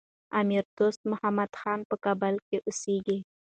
امیر 0.39 0.63
دوست 0.77 1.01
محمد 1.11 1.51
خان 1.59 1.79
په 1.89 1.95
کابل 2.05 2.35
کي 2.47 2.57
اوسېږي. 2.65 3.17